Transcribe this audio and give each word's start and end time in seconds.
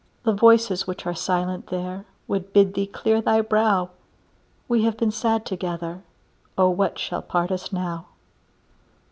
The 0.23 0.33
voices 0.33 0.87
which 0.87 1.05
are 1.05 1.13
silent 1.13 1.67
there 1.67 2.05
Would 2.27 2.53
bid 2.53 2.73
thee 2.73 2.87
clear 2.87 3.21
thy 3.21 3.41
brow; 3.41 3.91
We 4.67 4.83
have 4.83 4.97
been 4.97 5.11
sad 5.11 5.45
together. 5.45 6.01
Oh, 6.57 6.71
what 6.71 6.97
shall 6.97 7.21
part 7.21 7.51
us 7.51 7.71
now? 7.71 8.05